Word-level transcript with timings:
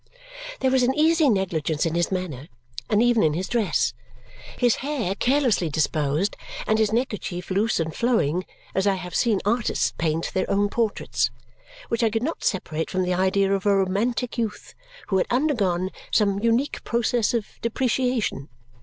There 0.61 0.71
was 0.71 0.81
an 0.81 0.95
easy 0.95 1.29
negligence 1.29 1.85
in 1.85 1.93
his 1.93 2.11
manner 2.11 2.47
and 2.89 3.03
even 3.03 3.21
in 3.21 3.35
his 3.35 3.47
dress 3.47 3.93
(his 4.57 4.77
hair 4.77 5.13
carelessly 5.13 5.69
disposed, 5.69 6.35
and 6.65 6.79
his 6.79 6.91
neck 6.91 7.09
kerchief 7.09 7.51
loose 7.51 7.79
and 7.79 7.93
flowing, 7.93 8.43
as 8.73 8.87
I 8.87 8.95
have 8.95 9.13
seen 9.13 9.41
artists 9.45 9.93
paint 9.99 10.31
their 10.33 10.49
own 10.49 10.69
portraits) 10.69 11.29
which 11.89 12.01
I 12.01 12.09
could 12.09 12.23
not 12.23 12.43
separate 12.43 12.89
from 12.89 13.03
the 13.03 13.13
idea 13.13 13.53
of 13.53 13.67
a 13.67 13.75
romantic 13.77 14.39
youth 14.39 14.73
who 15.09 15.19
had 15.19 15.27
undergone 15.29 15.91
some 16.09 16.39
unique 16.39 16.83
process 16.83 17.35
of 17.35 17.45
depreciation. 17.61 18.49